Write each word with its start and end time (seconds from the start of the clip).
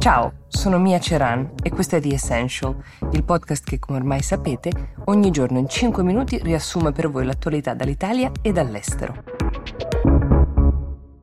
Ciao, 0.00 0.46
sono 0.48 0.78
Mia 0.78 0.98
Ceran 0.98 1.56
e 1.62 1.68
questo 1.68 1.96
è 1.96 2.00
The 2.00 2.14
Essential, 2.14 2.74
il 3.12 3.22
podcast 3.22 3.68
che, 3.68 3.78
come 3.78 3.98
ormai 3.98 4.22
sapete, 4.22 4.94
ogni 5.04 5.30
giorno 5.30 5.58
in 5.58 5.68
5 5.68 6.02
minuti 6.02 6.38
riassume 6.38 6.90
per 6.90 7.10
voi 7.10 7.26
l'attualità 7.26 7.74
dall'Italia 7.74 8.32
e 8.40 8.50
dall'estero. 8.50 9.22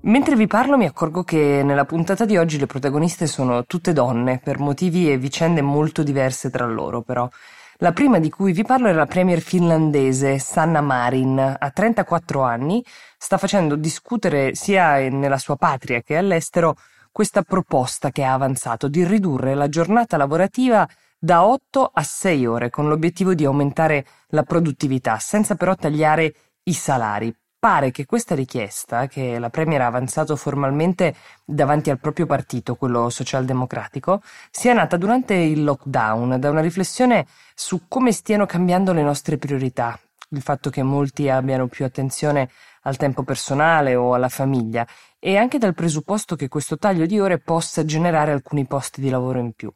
Mentre 0.00 0.34
vi 0.34 0.48
parlo 0.48 0.76
mi 0.76 0.86
accorgo 0.86 1.22
che 1.22 1.62
nella 1.62 1.84
puntata 1.84 2.24
di 2.24 2.36
oggi 2.36 2.58
le 2.58 2.66
protagoniste 2.66 3.28
sono 3.28 3.64
tutte 3.64 3.92
donne, 3.92 4.40
per 4.42 4.58
motivi 4.58 5.08
e 5.08 5.18
vicende 5.18 5.62
molto 5.62 6.02
diverse 6.02 6.50
tra 6.50 6.66
loro 6.66 7.00
però. 7.02 7.28
La 7.76 7.92
prima 7.92 8.18
di 8.18 8.28
cui 8.28 8.50
vi 8.50 8.64
parlo 8.64 8.88
è 8.88 8.92
la 8.92 9.06
premier 9.06 9.38
finlandese 9.38 10.40
Sanna 10.40 10.80
Marin, 10.80 11.38
ha 11.38 11.70
34 11.70 12.42
anni, 12.42 12.84
sta 13.16 13.38
facendo 13.38 13.76
discutere 13.76 14.56
sia 14.56 14.96
nella 15.10 15.38
sua 15.38 15.54
patria 15.54 16.02
che 16.02 16.16
all'estero 16.16 16.74
questa 17.14 17.42
proposta 17.42 18.10
che 18.10 18.24
ha 18.24 18.32
avanzato 18.32 18.88
di 18.88 19.04
ridurre 19.04 19.54
la 19.54 19.68
giornata 19.68 20.16
lavorativa 20.16 20.84
da 21.16 21.46
8 21.46 21.92
a 21.94 22.02
6 22.02 22.44
ore 22.44 22.70
con 22.70 22.88
l'obiettivo 22.88 23.34
di 23.34 23.44
aumentare 23.44 24.04
la 24.30 24.42
produttività 24.42 25.20
senza 25.20 25.54
però 25.54 25.76
tagliare 25.76 26.34
i 26.64 26.72
salari. 26.72 27.32
Pare 27.56 27.92
che 27.92 28.04
questa 28.04 28.34
richiesta, 28.34 29.06
che 29.06 29.38
la 29.38 29.48
Premier 29.48 29.82
ha 29.82 29.86
avanzato 29.86 30.34
formalmente 30.34 31.14
davanti 31.44 31.88
al 31.88 32.00
proprio 32.00 32.26
partito, 32.26 32.74
quello 32.74 33.08
socialdemocratico, 33.08 34.20
sia 34.50 34.72
nata 34.72 34.96
durante 34.96 35.34
il 35.34 35.62
lockdown, 35.62 36.40
da 36.40 36.50
una 36.50 36.60
riflessione 36.62 37.26
su 37.54 37.82
come 37.86 38.10
stiano 38.10 38.44
cambiando 38.44 38.92
le 38.92 39.02
nostre 39.02 39.38
priorità, 39.38 39.96
il 40.30 40.42
fatto 40.42 40.68
che 40.68 40.82
molti 40.82 41.28
abbiano 41.28 41.68
più 41.68 41.84
attenzione 41.84 42.50
al 42.82 42.96
tempo 42.96 43.22
personale 43.22 43.94
o 43.94 44.14
alla 44.14 44.28
famiglia 44.28 44.84
e 45.26 45.38
anche 45.38 45.56
dal 45.56 45.72
presupposto 45.72 46.36
che 46.36 46.48
questo 46.48 46.76
taglio 46.76 47.06
di 47.06 47.18
ore 47.18 47.38
possa 47.38 47.86
generare 47.86 48.30
alcuni 48.30 48.66
posti 48.66 49.00
di 49.00 49.08
lavoro 49.08 49.38
in 49.38 49.52
più. 49.52 49.72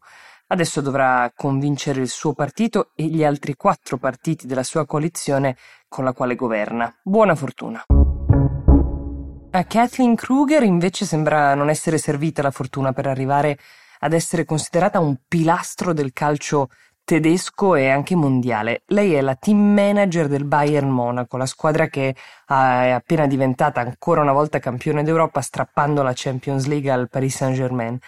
Adesso 0.49 0.83
dovrà 0.83 1.33
convincere 1.35 2.03
il 2.03 2.11
suo 2.11 2.35
partito 2.35 2.91
e 2.95 3.05
gli 3.05 3.25
altri 3.25 3.55
quattro 3.55 3.97
partiti 3.97 4.47
della 4.47 4.63
sua 4.63 4.85
coalizione 4.85 5.57
con 5.89 6.05
la 6.05 6.13
quale 6.13 6.35
governa. 6.35 6.95
Buona 7.03 7.35
fortuna. 7.35 7.83
A 9.51 9.65
Kathleen 9.65 10.17
Kruger 10.17 10.63
invece 10.65 11.07
sembra 11.07 11.55
non 11.55 11.71
essere 11.71 11.97
servita 11.97 12.43
la 12.43 12.51
fortuna 12.51 12.93
per 12.93 13.07
arrivare 13.07 13.59
ad 14.01 14.13
essere 14.13 14.45
considerata 14.45 15.01
un 15.01 15.17
pilastro 15.27 15.95
del 15.95 16.13
calcio 16.13 16.69
tedesco 17.09 17.75
e 17.75 17.89
anche 17.89 18.15
mondiale. 18.15 18.83
Lei 18.89 19.15
è 19.15 19.23
la 19.23 19.35
team 19.35 19.59
manager 19.59 20.29
del 20.29 20.45
Bayern 20.45 20.91
Monaco, 20.91 21.39
la 21.39 21.47
squadra 21.47 21.87
che 21.87 22.15
è 22.47 22.91
appena 22.91 23.27
diventata 23.27 23.81
ancora 23.81 24.21
una 24.21 24.33
volta 24.33 24.59
campione 24.59 25.03
d'Europa 25.03 25.41
strappando 25.41 26.03
la 26.03 26.13
Champions 26.15 26.67
League 26.67 26.91
al 26.91 27.09
Paris 27.09 27.37
Saint-Germain. 27.37 27.99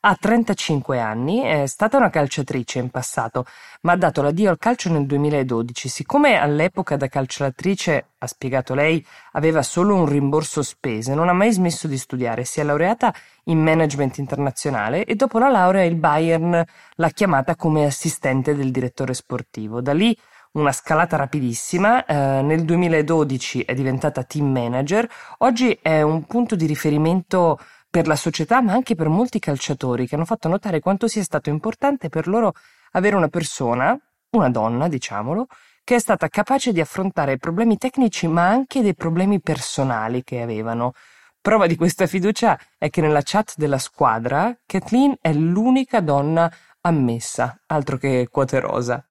Ha 0.00 0.14
35 0.14 1.00
anni, 1.00 1.40
è 1.40 1.66
stata 1.66 1.96
una 1.96 2.08
calciatrice 2.08 2.78
in 2.78 2.88
passato, 2.88 3.44
ma 3.80 3.92
ha 3.92 3.96
dato 3.96 4.22
l'addio 4.22 4.48
al 4.48 4.56
calcio 4.56 4.92
nel 4.92 5.06
2012. 5.06 5.88
Siccome 5.88 6.36
all'epoca 6.36 6.96
da 6.96 7.08
calciatrice, 7.08 8.10
ha 8.16 8.26
spiegato 8.28 8.74
lei, 8.74 9.04
aveva 9.32 9.60
solo 9.64 9.96
un 9.96 10.06
rimborso 10.06 10.62
spese, 10.62 11.14
non 11.14 11.28
ha 11.28 11.32
mai 11.32 11.50
smesso 11.50 11.88
di 11.88 11.98
studiare. 11.98 12.44
Si 12.44 12.60
è 12.60 12.62
laureata 12.62 13.12
in 13.46 13.58
management 13.60 14.18
internazionale 14.18 15.04
e 15.04 15.16
dopo 15.16 15.40
la 15.40 15.48
laurea 15.48 15.82
il 15.82 15.96
Bayern 15.96 16.64
l'ha 16.94 17.10
chiamata 17.10 17.56
come 17.56 17.84
assistente 17.84 18.54
del 18.54 18.70
direttore 18.70 19.14
sportivo. 19.14 19.80
Da 19.80 19.94
lì 19.94 20.16
una 20.52 20.70
scalata 20.70 21.16
rapidissima, 21.16 22.04
eh, 22.04 22.42
nel 22.42 22.64
2012 22.64 23.62
è 23.62 23.74
diventata 23.74 24.22
team 24.22 24.46
manager, 24.46 25.08
oggi 25.38 25.76
è 25.82 26.02
un 26.02 26.24
punto 26.24 26.54
di 26.54 26.66
riferimento 26.66 27.58
per 27.90 28.06
la 28.06 28.16
società, 28.16 28.60
ma 28.60 28.72
anche 28.72 28.94
per 28.94 29.08
molti 29.08 29.38
calciatori 29.38 30.06
che 30.06 30.14
hanno 30.14 30.24
fatto 30.24 30.48
notare 30.48 30.80
quanto 30.80 31.08
sia 31.08 31.22
stato 31.22 31.48
importante 31.48 32.08
per 32.08 32.28
loro 32.28 32.52
avere 32.92 33.16
una 33.16 33.28
persona, 33.28 33.98
una 34.30 34.50
donna, 34.50 34.88
diciamolo, 34.88 35.46
che 35.84 35.94
è 35.94 35.98
stata 35.98 36.28
capace 36.28 36.72
di 36.72 36.80
affrontare 36.80 37.38
problemi 37.38 37.78
tecnici, 37.78 38.28
ma 38.28 38.46
anche 38.46 38.82
dei 38.82 38.94
problemi 38.94 39.40
personali 39.40 40.22
che 40.22 40.42
avevano. 40.42 40.92
Prova 41.40 41.66
di 41.66 41.76
questa 41.76 42.06
fiducia 42.06 42.58
è 42.76 42.90
che 42.90 43.00
nella 43.00 43.22
chat 43.24 43.54
della 43.56 43.78
squadra 43.78 44.54
Kathleen 44.66 45.16
è 45.20 45.32
l'unica 45.32 46.00
donna 46.00 46.52
ammessa, 46.82 47.62
altro 47.66 47.96
che 47.96 48.28
quote 48.30 48.60
rosa. 48.60 49.06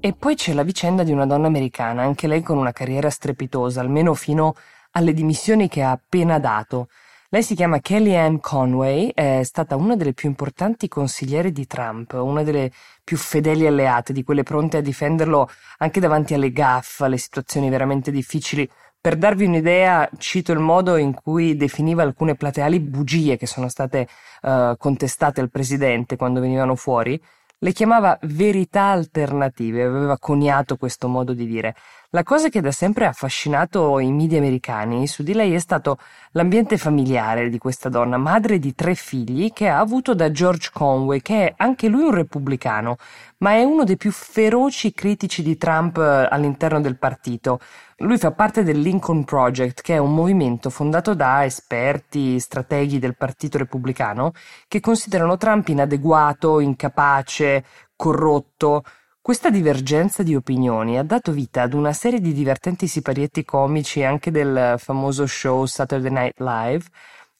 E 0.00 0.12
poi 0.12 0.34
c'è 0.34 0.52
la 0.52 0.62
vicenda 0.62 1.04
di 1.04 1.12
una 1.12 1.26
donna 1.26 1.46
americana, 1.46 2.02
anche 2.02 2.26
lei 2.26 2.42
con 2.42 2.58
una 2.58 2.72
carriera 2.72 3.08
strepitosa, 3.08 3.80
almeno 3.80 4.14
fino 4.14 4.54
alle 4.92 5.12
dimissioni 5.12 5.68
che 5.68 5.82
ha 5.82 5.90
appena 5.90 6.38
dato. 6.38 6.88
Lei 7.30 7.42
si 7.42 7.54
chiama 7.54 7.80
Kellyanne 7.80 8.40
Conway, 8.40 9.10
è 9.12 9.42
stata 9.42 9.76
una 9.76 9.96
delle 9.96 10.14
più 10.14 10.30
importanti 10.30 10.88
consigliere 10.88 11.52
di 11.52 11.66
Trump, 11.66 12.14
una 12.14 12.42
delle 12.42 12.72
più 13.04 13.18
fedeli 13.18 13.66
alleate, 13.66 14.14
di 14.14 14.24
quelle 14.24 14.44
pronte 14.44 14.78
a 14.78 14.80
difenderlo 14.80 15.46
anche 15.76 16.00
davanti 16.00 16.32
alle 16.32 16.52
gaffe, 16.52 17.04
alle 17.04 17.18
situazioni 17.18 17.68
veramente 17.68 18.10
difficili. 18.10 18.66
Per 18.98 19.16
darvi 19.16 19.44
un'idea, 19.44 20.08
cito 20.16 20.52
il 20.52 20.58
modo 20.58 20.96
in 20.96 21.12
cui 21.12 21.54
definiva 21.54 22.02
alcune 22.02 22.34
plateali 22.34 22.80
bugie 22.80 23.36
che 23.36 23.46
sono 23.46 23.68
state 23.68 24.08
uh, 24.42 24.76
contestate 24.78 25.42
al 25.42 25.50
presidente 25.50 26.16
quando 26.16 26.40
venivano 26.40 26.76
fuori. 26.76 27.20
Le 27.58 27.72
chiamava 27.72 28.18
verità 28.22 28.84
alternative, 28.84 29.82
aveva 29.82 30.18
coniato 30.18 30.76
questo 30.76 31.08
modo 31.08 31.34
di 31.34 31.46
dire. 31.46 31.74
La 32.12 32.22
cosa 32.22 32.48
che 32.48 32.62
da 32.62 32.70
sempre 32.70 33.04
ha 33.04 33.10
affascinato 33.10 33.98
i 33.98 34.10
media 34.10 34.38
americani 34.38 35.06
su 35.06 35.22
di 35.22 35.34
lei 35.34 35.52
è 35.52 35.58
stato 35.58 35.98
l'ambiente 36.30 36.78
familiare 36.78 37.50
di 37.50 37.58
questa 37.58 37.90
donna, 37.90 38.16
madre 38.16 38.58
di 38.58 38.74
tre 38.74 38.94
figli 38.94 39.52
che 39.52 39.68
ha 39.68 39.78
avuto 39.78 40.14
da 40.14 40.30
George 40.30 40.70
Conway, 40.72 41.20
che 41.20 41.48
è 41.48 41.54
anche 41.58 41.86
lui 41.88 42.04
un 42.04 42.14
repubblicano, 42.14 42.96
ma 43.40 43.52
è 43.52 43.62
uno 43.62 43.84
dei 43.84 43.98
più 43.98 44.10
feroci 44.10 44.92
critici 44.92 45.42
di 45.42 45.58
Trump 45.58 45.98
eh, 45.98 46.26
all'interno 46.30 46.80
del 46.80 46.96
partito. 46.96 47.60
Lui 47.98 48.16
fa 48.16 48.30
parte 48.32 48.62
del 48.62 48.80
Lincoln 48.80 49.24
Project, 49.24 49.82
che 49.82 49.96
è 49.96 49.98
un 49.98 50.14
movimento 50.14 50.70
fondato 50.70 51.14
da 51.14 51.44
esperti, 51.44 52.40
strateghi 52.40 52.98
del 52.98 53.18
Partito 53.18 53.58
Repubblicano, 53.58 54.32
che 54.66 54.80
considerano 54.80 55.36
Trump 55.36 55.68
inadeguato, 55.68 56.60
incapace, 56.60 57.64
corrotto, 57.94 58.82
questa 59.20 59.50
divergenza 59.50 60.22
di 60.22 60.34
opinioni 60.34 60.98
ha 60.98 61.02
dato 61.02 61.32
vita 61.32 61.62
ad 61.62 61.74
una 61.74 61.92
serie 61.92 62.20
di 62.20 62.32
divertenti 62.32 62.86
siparietti 62.86 63.44
comici 63.44 64.02
anche 64.02 64.30
del 64.30 64.76
famoso 64.78 65.26
show 65.26 65.66
Saturday 65.66 66.10
Night 66.10 66.40
Live. 66.40 66.84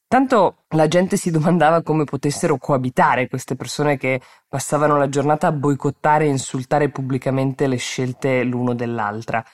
Tanto 0.07 0.65
la 0.71 0.89
gente 0.89 1.17
si 1.17 1.31
domandava 1.31 1.83
come 1.83 2.05
potessero 2.05 2.57
coabitare 2.59 3.29
queste 3.29 3.57
persone 3.57 3.97
che 3.97 4.21
passavano 4.49 4.97
la 4.99 5.09
giornata 5.09 5.47
a 5.47 5.53
boicottare 5.53 6.25
e 6.25 6.29
insultare 6.29 6.91
pubblicamente 6.91 7.67
le 7.67 7.77
scelte 7.77 8.43
l'uno 8.43 8.75
dell'altra. 8.75 9.45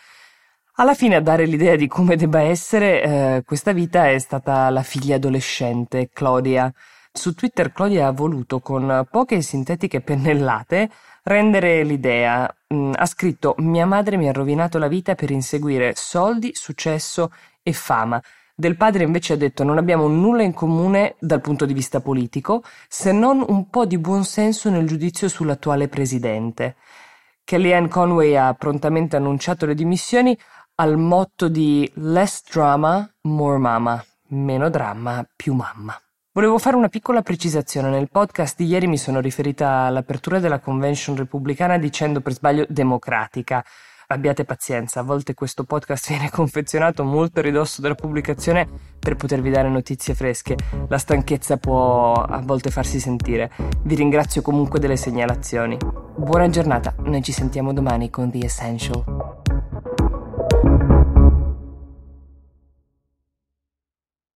Alla 0.76 0.94
fine 0.94 1.16
a 1.16 1.20
dare 1.20 1.46
l'idea 1.46 1.76
di 1.76 1.86
come 1.86 2.16
debba 2.16 2.40
essere 2.40 3.02
eh, 3.02 3.42
questa 3.44 3.72
vita 3.72 4.08
è 4.10 4.18
stata 4.18 4.70
la 4.70 4.82
figlia 4.82 5.16
adolescente, 5.16 6.10
Claudia. 6.12 6.72
Su 7.12 7.32
Twitter 7.32 7.72
Claudia 7.72 8.08
ha 8.08 8.12
voluto, 8.12 8.58
con 8.58 9.06
poche 9.08 9.40
sintetiche 9.40 10.00
pennellate, 10.00 10.90
rendere 11.24 11.82
l'idea. 11.82 12.52
Mm, 12.72 12.92
ha 12.94 13.06
scritto 13.06 13.54
Mia 13.58 13.86
madre 13.86 14.16
mi 14.16 14.28
ha 14.28 14.32
rovinato 14.32 14.78
la 14.78 14.88
vita 14.88 15.14
per 15.14 15.30
inseguire 15.30 15.94
soldi, 15.96 16.52
successo 16.54 17.32
e 17.62 17.72
fama. 17.72 18.22
Del 18.56 18.76
padre 18.76 19.02
invece 19.02 19.32
ha 19.32 19.36
detto 19.36 19.64
non 19.64 19.78
abbiamo 19.78 20.06
nulla 20.06 20.42
in 20.42 20.54
comune 20.54 21.16
dal 21.18 21.40
punto 21.40 21.64
di 21.66 21.72
vista 21.74 22.00
politico, 22.00 22.62
se 22.88 23.10
non 23.10 23.44
un 23.46 23.68
po' 23.68 23.84
di 23.84 23.98
buonsenso 23.98 24.70
nel 24.70 24.86
giudizio 24.86 25.28
sull'attuale 25.28 25.88
presidente. 25.88 26.76
Kellyanne 27.42 27.88
Conway 27.88 28.36
ha 28.36 28.54
prontamente 28.54 29.16
annunciato 29.16 29.66
le 29.66 29.74
dimissioni 29.74 30.38
al 30.76 30.96
motto 30.96 31.48
di 31.48 31.90
Less 31.96 32.42
drama, 32.48 33.08
more 33.22 33.58
mama. 33.58 34.04
Meno 34.28 34.70
dramma, 34.70 35.26
più 35.36 35.52
mamma. 35.52 35.98
Volevo 36.36 36.58
fare 36.58 36.75
una 36.75 36.88
piccola 36.88 37.22
precisazione. 37.22 37.90
Nel 37.90 38.10
podcast 38.10 38.56
di 38.56 38.66
ieri 38.66 38.88
mi 38.88 38.98
sono 38.98 39.20
riferita 39.20 39.82
all'apertura 39.82 40.40
della 40.40 40.58
convention 40.58 41.14
repubblicana 41.14 41.78
dicendo 41.78 42.20
per 42.20 42.32
sbaglio 42.32 42.66
democratica. 42.69 43.64
Abbiate 44.08 44.44
pazienza, 44.44 44.98
a 44.98 45.02
volte 45.04 45.34
questo 45.34 45.62
podcast 45.62 46.08
viene 46.10 46.31
confezionato 46.31 47.04
molto 47.04 47.38
a 47.38 47.42
ridosso 47.42 47.81
della 47.81 47.94
pubblicazione 47.94 48.69
per 48.98 49.14
potervi 49.14 49.48
dare 49.48 49.69
notizie 49.69 50.16
fresche. 50.16 50.56
La 50.88 50.98
stanchezza 50.98 51.56
può 51.56 52.14
a 52.14 52.40
volte 52.40 52.70
farsi 52.70 52.98
sentire. 52.98 53.52
Vi 53.84 53.94
ringrazio 53.94 54.42
comunque 54.42 54.80
delle 54.80 54.96
segnalazioni. 54.96 55.78
Buona 56.16 56.48
giornata, 56.48 56.96
noi 57.04 57.22
ci 57.22 57.30
sentiamo 57.30 57.72
domani 57.72 58.10
con 58.10 58.32
The 58.32 58.44
Essential. 58.44 59.13